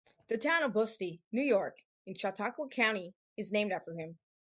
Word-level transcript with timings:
The 0.29 0.37
Town 0.39 0.63
of 0.63 0.71
Busti, 0.73 1.21
New 1.31 1.43
York 1.43 1.77
in 2.07 2.15
Chautauqua 2.15 2.69
County 2.69 3.13
is 3.37 3.51
named 3.51 3.71
after 3.71 3.93
him. 3.93 4.17